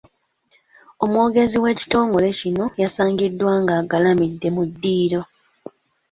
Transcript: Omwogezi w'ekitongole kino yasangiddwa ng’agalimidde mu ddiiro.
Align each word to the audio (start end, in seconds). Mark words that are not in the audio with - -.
Omwogezi 1.03 1.57
w'ekitongole 1.63 2.29
kino 2.39 2.65
yasangiddwa 2.81 3.51
ng’agalimidde 3.61 4.47
mu 4.55 4.63
ddiiro. 4.69 5.21